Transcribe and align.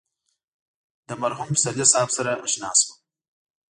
له 1.07 1.13
مرحوم 1.23 1.49
پسرلي 1.55 1.85
صاحب 1.91 2.09
سره 2.17 2.31
اشنا 2.45 2.69
شوم. 2.79 2.95